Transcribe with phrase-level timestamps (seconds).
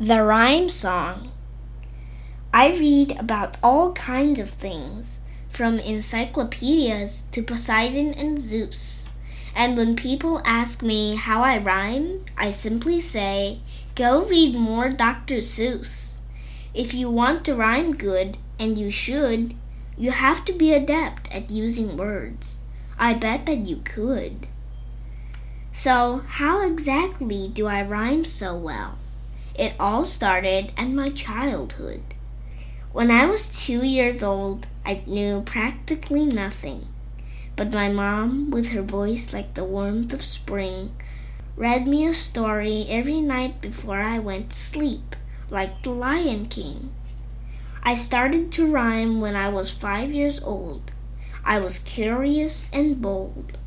[0.00, 1.32] The Rhyme Song.
[2.54, 5.18] I read about all kinds of things,
[5.50, 9.08] from encyclopedias to Poseidon and Zeus.
[9.56, 13.58] And when people ask me how I rhyme, I simply say,
[13.96, 15.38] go read more Dr.
[15.38, 16.20] Seuss.
[16.72, 19.56] If you want to rhyme good, and you should,
[19.96, 22.58] you have to be adept at using words.
[23.00, 24.46] I bet that you could.
[25.72, 28.96] So, how exactly do I rhyme so well?
[29.58, 32.02] It all started at my childhood.
[32.92, 36.86] When I was two years old, I knew practically nothing.
[37.56, 40.94] But my mom, with her voice like the warmth of spring,
[41.56, 45.16] read me a story every night before I went to sleep,
[45.50, 46.92] like the Lion King.
[47.82, 50.92] I started to rhyme when I was five years old.
[51.44, 53.58] I was curious and bold.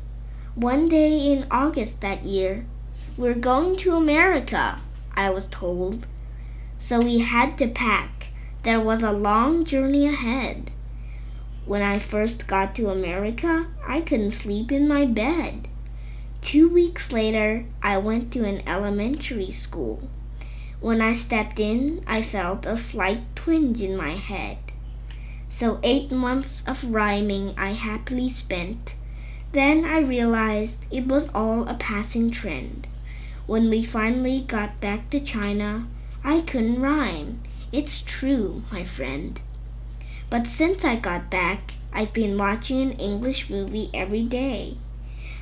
[0.54, 2.64] One day in August that year,
[3.18, 4.80] we're going to America.
[5.16, 6.06] I was told.
[6.78, 8.28] So we had to pack.
[8.62, 10.70] There was a long journey ahead.
[11.64, 15.68] When I first got to America, I couldn't sleep in my bed.
[16.40, 20.08] Two weeks later, I went to an elementary school.
[20.80, 24.58] When I stepped in, I felt a slight twinge in my head.
[25.48, 28.96] So, eight months of rhyming I happily spent.
[29.52, 32.88] Then I realized it was all a passing trend.
[33.46, 35.86] When we finally got back to China,
[36.22, 37.40] I couldn't rhyme.
[37.72, 39.40] It's true, my friend.
[40.30, 44.76] But since I got back, I've been watching an English movie every day.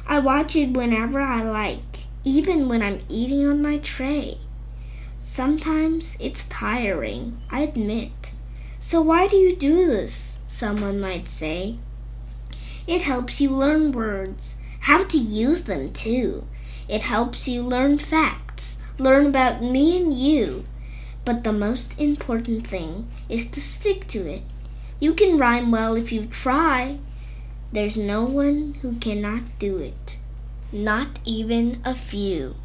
[0.06, 4.38] I watch it whenever I like, even when I'm eating on my tray.
[5.18, 8.32] Sometimes it's tiring, I admit.
[8.80, 10.38] So why do you do this?
[10.48, 11.76] Someone might say.
[12.86, 16.46] It helps you learn words, how to use them too.
[16.90, 20.66] It helps you learn facts, learn about me and you.
[21.24, 24.42] But the most important thing is to stick to it.
[24.98, 26.98] You can rhyme well if you try.
[27.72, 30.18] There's no one who cannot do it,
[30.72, 32.56] not even a few.